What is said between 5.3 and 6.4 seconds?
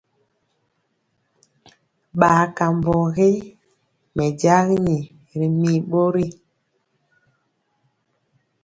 ri mir bori.